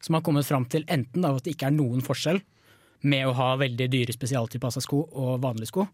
[0.00, 2.40] som har kommet fram til enten da at det ikke er noen forskjell
[3.04, 5.84] med å ha veldig dyre spesialtilpassa sko og vanlige sko,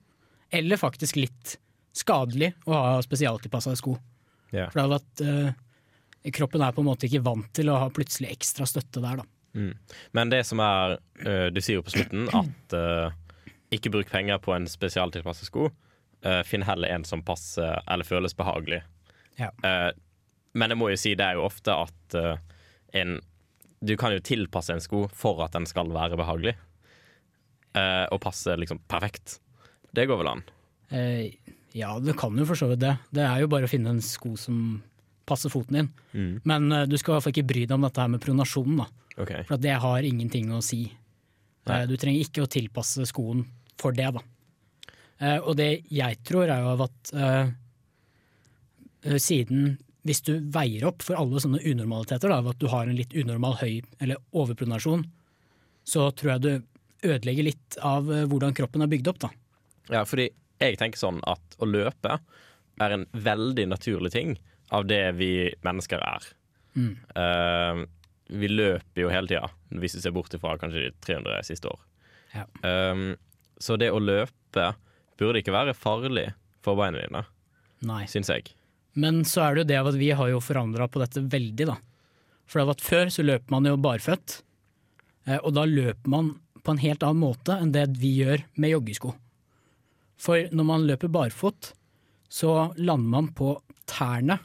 [0.55, 1.57] eller faktisk litt
[1.93, 3.97] skadelig å ha spesialtilpassa sko.
[4.55, 4.71] Yeah.
[4.71, 7.89] For det hadde vært, eh, kroppen er på en måte ikke vant til å ha
[7.91, 9.27] plutselig ekstra støtte der, da.
[9.57, 9.73] Mm.
[10.15, 10.93] Men det som er
[11.27, 13.11] øh, Du sier jo på slutten at uh,
[13.75, 15.71] ikke bruk penger på en spesialtilpasset sko.
[16.23, 18.83] Uh, finn heller en som passer eller føles behagelig.
[19.41, 19.51] Ja.
[19.65, 19.91] Uh,
[20.55, 22.17] men jeg må jo si det er jo ofte at
[22.99, 23.21] en
[23.81, 26.57] Du kan jo tilpasse en sko for at den skal være behagelig.
[27.73, 29.39] Eh, og passe liksom perfekt.
[29.95, 30.43] Det går vel an.
[30.91, 31.39] Eh,
[31.77, 32.97] ja, det kan jo for så vidt det.
[33.15, 34.81] Det er jo bare å finne en sko som
[35.31, 35.91] passe foten din.
[36.13, 36.33] Mm.
[36.51, 38.83] Men uh, du skal i hvert fall ikke bry deg om dette her med pronasjonen,
[38.83, 38.89] da.
[39.21, 39.45] Okay.
[39.49, 40.85] For det har ingenting å si.
[41.69, 43.43] Eh, Du trenger ikke å tilpasse skoen
[43.79, 44.23] for det, da.
[45.21, 47.13] Eh, Og det jeg tror er jo at
[49.21, 49.75] siden
[50.09, 53.13] hvis du veier opp for alle sånne unormaliteter, da, av at du har en litt
[53.17, 55.05] unormal høy eller overpronasjon,
[55.85, 59.21] så tror jeg du ødelegger litt av hvordan kroppen er bygd opp.
[59.27, 59.31] da.
[59.93, 62.19] Ja, fordi jeg tenker sånn at å løpe
[62.81, 64.37] er en veldig naturlig ting
[64.71, 65.33] av det vi
[65.67, 66.29] mennesker er.
[66.79, 66.93] Mm.
[67.17, 67.87] Uh,
[68.31, 71.81] vi løper jo hele tida, hvis vi ser bort ifra kanskje de 300 siste år.
[72.37, 72.47] Ja.
[72.63, 73.17] Um,
[73.61, 74.71] så det å løpe
[75.21, 76.31] burde ikke være farlig
[76.65, 77.25] for beina dine,
[77.87, 78.05] Nei.
[78.09, 78.53] syns jeg.
[78.99, 81.77] Men så er det jo det at vi har jo forandra på dette veldig, da.
[82.51, 84.41] For det at før så løper man jo barføtt,
[85.29, 88.75] eh, og da løper man på en helt annen måte enn det vi gjør med
[88.75, 89.13] joggesko.
[90.21, 91.73] For når man løper barfot,
[92.31, 93.55] så lander man på
[93.91, 94.39] tærne,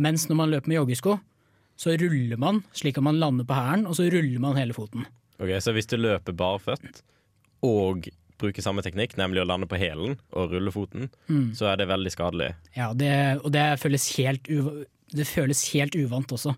[0.00, 1.18] mens når man løper med joggesko,
[1.80, 5.06] så ruller man slik at man lander på hælen, og så ruller man hele foten.
[5.40, 7.02] Ok, Så hvis du løper barføtt
[7.64, 8.08] og
[8.40, 11.52] bruker samme teknikk, nemlig å lande på hælen og rulle foten, Mm.
[11.56, 12.54] så er det veldig skadelig.
[12.76, 14.04] Ja, det, og det føles,
[15.12, 16.56] det føles helt uvant også.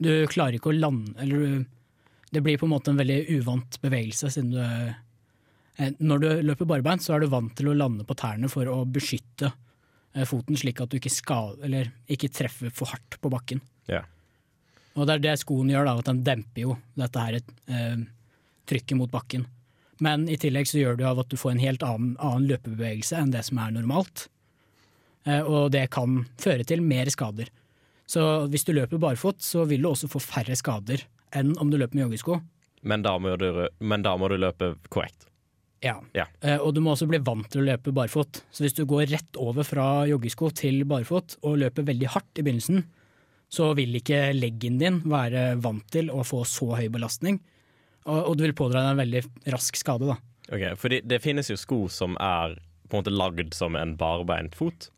[0.00, 1.66] Du klarer ikke å lande Eller du-
[2.32, 6.66] det blir på en måte en veldig uvant bevegelse, siden du eh, Når du løper
[6.66, 9.52] barbeint, så er du vant til å lande på tærne for å beskytte
[10.26, 13.60] foten, slik at du ikke, skal, eller ikke treffer for hardt på bakken.
[13.86, 14.02] Ja.
[14.98, 18.00] Og det er det skoen gjør, da, at den demper jo dette her eh,
[18.68, 19.46] trykket mot bakken.
[20.02, 22.48] Men i tillegg så gjør det jo av at du får en helt annen, annen
[22.50, 24.26] løpebevegelse enn det som er normalt.
[25.26, 27.50] Eh, og det kan føre til mer skader.
[28.08, 31.04] Så hvis du løper barfot, så vil du også få færre skader
[31.36, 32.40] enn om du løper med joggesko.
[32.88, 33.48] Men da må du,
[33.84, 35.26] men da må du løpe korrekt.
[35.84, 35.96] Ja.
[36.16, 36.24] Ja.
[36.42, 38.40] Eh, og du må også bli vant til å løpe barfot.
[38.50, 42.44] Så hvis du går rett over fra joggesko til barfot og løper veldig hardt i
[42.46, 42.82] begynnelsen,
[43.48, 47.38] så vil ikke leggen din være vant til å få så høy belastning.
[48.08, 49.22] Og, og du vil pådra deg en veldig
[49.54, 50.18] rask skade, da.
[50.48, 54.54] Ok, For det finnes jo sko som er på en måte lagd som en barbeint
[54.56, 54.90] fot,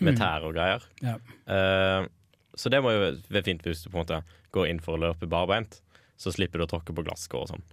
[0.00, 0.18] med Mm.
[0.18, 0.82] tær og greier.
[1.04, 1.14] Ja.
[1.48, 2.08] Uh,
[2.56, 4.18] så det må jo være fint hvis du på en måte
[4.52, 5.78] går inn for å løpe barbeint,
[6.20, 7.64] så slipper du å tråkke på glasskår og sånn.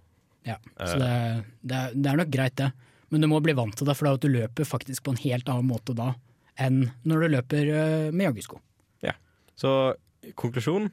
[0.44, 1.00] Ja, så Eh.
[1.00, 2.70] det, det, er, det er nok greit, det.
[3.12, 5.22] Men du må bli vant til det, for da at du løper faktisk på en
[5.22, 6.14] helt annen måte da
[6.60, 8.60] enn når du løper eh, med joggesko.
[9.02, 9.14] Ja.
[9.58, 9.94] Så
[10.38, 10.92] konklusjonen?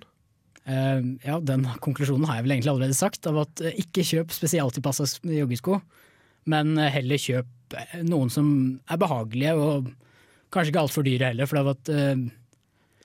[0.62, 4.34] Uh, ja, den konklusjonen har jeg vel egentlig allerede sagt, av at eh, ikke kjøp
[4.36, 5.80] spesialtilpassa joggesko,
[6.52, 8.48] men heller kjøp noen som
[8.92, 9.90] er behagelige og
[10.54, 12.24] kanskje ikke altfor dyre heller, for det at uh,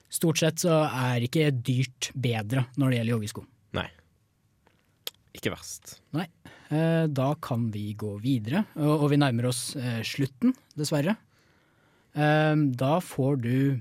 [0.09, 3.45] stort sett så er ikke dyrt bedre når det gjelder joggesko.
[5.37, 5.99] Ikke verst.
[6.17, 6.25] Nei.
[6.73, 11.15] Eh, Da kan vi gå videre, og og vi nærmer oss eh, slutten, dessverre.
[12.15, 13.79] Eh, Da får du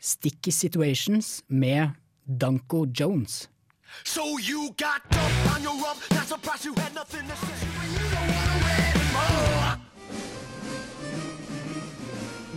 [0.00, 1.90] Sticky Situations med
[2.26, 3.48] Danko Jones.
[4.04, 7.56] So you got dump on your rump, not surprised you had nothing to say.
[7.88, 9.07] You don't wanna wait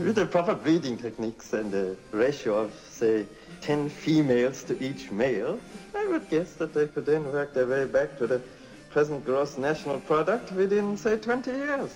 [0.03, 3.25] With the proper breeding techniques and a ratio of, say,
[3.61, 5.59] 10 females to each male,
[5.93, 8.41] I would guess that they could then work their way back to the
[8.89, 11.91] present gross national product within, say, 20 years.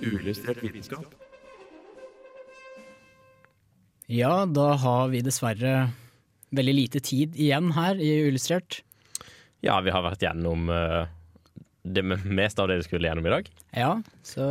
[0.00, 1.04] Uillustrert vitenskap.
[4.06, 5.90] Ja, da har vi dessverre
[6.50, 8.84] veldig lite tid igjen her i Illustrert.
[9.66, 11.10] Ja, vi har vært gjennom eh,
[11.82, 13.50] det meste av det vi skulle gjennom i dag.
[13.74, 13.92] Ja,
[14.22, 14.46] så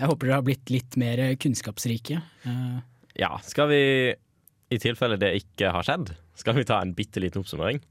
[0.00, 2.18] jeg håper dere har blitt litt mer kunnskapsrike.
[3.20, 3.80] Ja, skal vi,
[4.72, 7.82] i tilfelle det ikke har skjedd, skal vi ta en bitte liten oppsummering?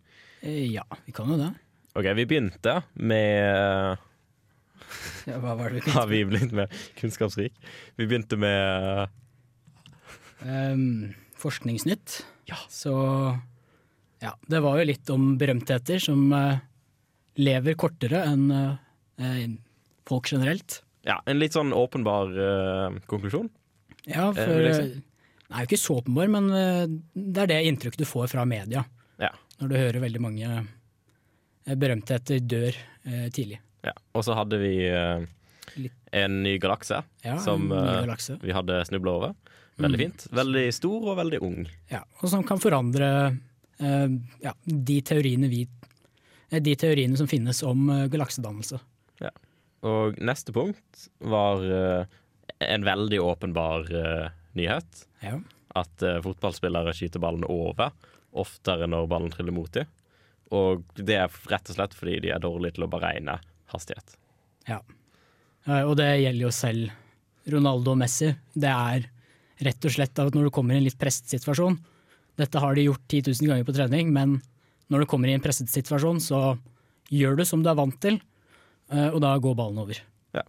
[0.42, 1.52] eh, Ja, vi kan jo det.
[2.00, 3.98] Ok, vi begynte med
[5.30, 5.96] Ja, hva var det vi begynte?
[6.00, 7.54] Har vi blitt mer kunnskapsrik?
[8.00, 9.10] Vi begynte med
[10.40, 12.22] Um, forskningsnytt.
[12.72, 12.94] Så
[14.24, 16.56] ja, det var jo litt om berømtheter som uh,
[17.36, 19.44] lever kortere enn uh,
[20.08, 20.80] folk generelt.
[21.10, 23.50] Ja, en litt sånn åpenbar uh, konklusjon.
[24.06, 24.82] Ja, Eh, for eh.
[25.50, 26.84] Den er jo ikke så åpenbar, men eh,
[27.18, 28.84] det er det inntrykket du får fra media.
[29.18, 29.32] Ja.
[29.60, 30.52] Når du hører veldig mange
[31.66, 33.60] berømtheter dør eh, tidlig.
[33.86, 33.94] Ja.
[34.18, 35.26] Og så hadde vi eh,
[36.20, 38.38] en ny galakse Ja, som ny galakse.
[38.42, 39.36] vi hadde snubla over.
[39.80, 40.06] Veldig Mm.
[40.12, 40.26] fint.
[40.36, 41.60] Veldig stor og veldig ung.
[41.90, 43.10] Ja, og som kan forandre
[43.80, 45.62] ja, de, teoriene vi,
[46.52, 48.80] de teoriene som finnes om galaksedannelse.
[49.24, 49.30] Ja.
[49.88, 52.20] Og neste punkt var eh,
[52.68, 55.06] en veldig åpenbar eh, nyhet.
[55.24, 55.38] Ja.
[55.80, 57.94] At eh, fotballspillere skyter ballen over
[58.30, 59.88] oftere når ballen triller mot dem.
[60.54, 63.38] Og det er rett og slett fordi de er dårlige til å beregne
[63.70, 64.18] hastighet.
[64.70, 64.82] Ja.
[65.86, 68.32] Og det gjelder jo selv Ronaldo og Messi.
[68.54, 69.06] Det er
[69.66, 71.76] rett og slett at når du kommer i en litt presset situasjon
[72.40, 74.38] Dette har de gjort 10 000 ganger på trening, men
[74.90, 76.56] når du kommer i en presset situasjon, så
[77.12, 78.22] gjør du som du er vant til,
[79.14, 80.00] og da går ballen over.
[80.36, 80.44] Ja.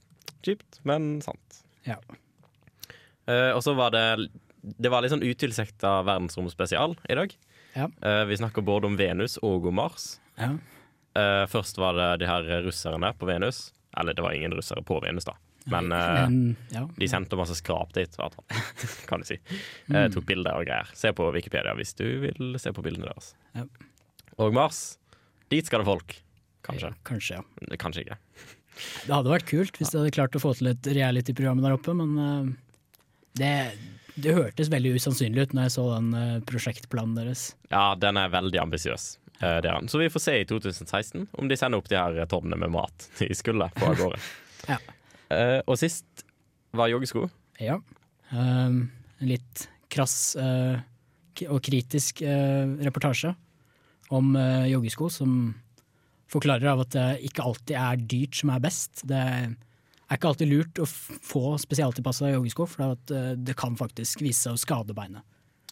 [0.46, 1.62] Kjipt, men sant.
[1.86, 1.96] Ja.
[3.28, 4.28] Uh, og så var det
[4.80, 7.34] Det var litt sånn utilsikta verdensromspesial i dag.
[7.76, 7.86] Ja.
[8.04, 10.18] Uh, vi snakker både om Venus og om Mars.
[10.40, 10.50] Ja.
[11.16, 13.70] Uh, først var det de her russerne på Venus.
[13.98, 15.34] Eller det var ingen russere på Venus, da.
[15.70, 16.86] Men, eh, Men, ja.
[16.96, 18.14] de sendte masse skrap dit,
[19.10, 19.34] kan du si.
[19.34, 20.12] Eh, Mm.
[20.14, 20.88] tok bilder og greier.
[20.96, 23.34] Se på Wikipedia hvis du vil se på bildene deres.
[23.54, 23.64] Ja.
[24.38, 24.96] Og Mars,
[25.50, 26.14] dit skal det folk.
[26.72, 26.90] Kanskje.
[27.10, 27.76] Kanskje, ja.
[27.82, 28.18] Kanskje ikke.
[29.06, 31.94] Det hadde vært kult hvis de hadde klart å få til et reality-program der oppe,
[31.98, 32.52] men eh,
[33.40, 33.50] det,
[34.20, 37.48] det hørtes veldig usannsynlig ut når jeg så den eh, prosjektplanen deres.
[37.72, 39.08] Ja, den er veldig ambisiøs.
[39.40, 39.88] eh.
[39.90, 43.08] Så vi får se i 2016 om de sender opp de her tonnene med mat
[43.20, 44.22] de skulle på av gårde.
[44.70, 44.78] Ja.
[45.34, 46.24] Eh, og sist
[46.76, 47.26] var joggesko.
[47.60, 47.80] Ja.
[48.30, 48.84] En
[49.26, 50.78] litt krass eh,
[51.50, 53.32] og kritisk eh, reportasje
[54.14, 55.34] om eh, joggesko som
[56.30, 59.02] forklarer av at det ikke alltid er dyrt som er best.
[59.08, 64.46] Det er ikke alltid lurt å få spesialtilpassa joggesko, for eh, det kan faktisk vise
[64.46, 65.26] seg å skade beinet.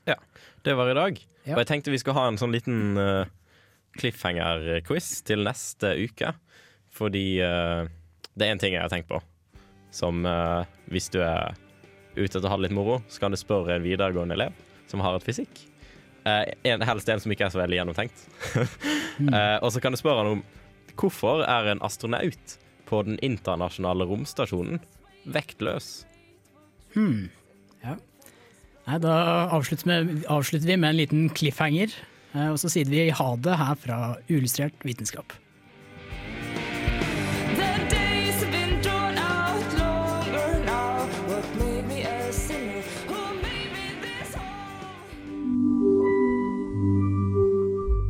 [0.09, 0.17] Ja,
[0.65, 1.19] det var i dag.
[1.45, 1.57] Ja.
[1.57, 3.29] Og jeg tenkte vi skulle ha en sånn liten uh,
[4.01, 6.33] cliffhanger-quiz til neste uke.
[6.97, 7.85] Fordi uh,
[8.33, 9.21] det er en ting jeg har tenkt på.
[9.95, 11.53] Som uh, hvis du er
[12.17, 14.57] ute etter å ha det litt moro, så kan du spørre en videregående elev
[14.89, 15.61] som har et fysikk.
[16.29, 18.27] Eh, en, helst en som ikke er så veldig gjennomtenkt.
[19.19, 20.41] Eh, og så kan du spørre han om
[20.95, 22.53] hvorfor er en astronaut
[22.87, 24.79] på den internasjonale romstasjonen
[25.35, 25.89] vektløs?
[26.95, 27.25] Hmm.
[27.83, 27.97] Ja.
[28.87, 29.17] Nei, da
[29.57, 31.91] avslutter, med, avslutter vi med en liten cliffhanger,
[32.31, 33.99] eh, og så sier vi ha det her fra
[34.31, 35.35] Uillustrert vitenskap.